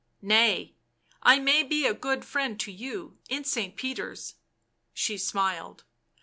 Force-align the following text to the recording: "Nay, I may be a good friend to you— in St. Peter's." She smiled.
"Nay, 0.35 0.73
I 1.21 1.37
may 1.37 1.61
be 1.61 1.85
a 1.85 1.93
good 1.93 2.25
friend 2.25 2.59
to 2.61 2.71
you— 2.71 3.17
in 3.29 3.43
St. 3.43 3.75
Peter's." 3.75 4.33
She 4.95 5.15
smiled. 5.15 5.83